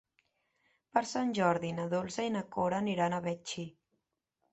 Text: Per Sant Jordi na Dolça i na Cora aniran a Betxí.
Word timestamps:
Per 0.97 1.01
Sant 1.09 1.33
Jordi 1.39 1.69
na 1.79 1.85
Dolça 1.91 2.25
i 2.29 2.31
na 2.37 2.41
Cora 2.57 2.79
aniran 2.85 3.17
a 3.17 3.21
Betxí. 3.27 3.67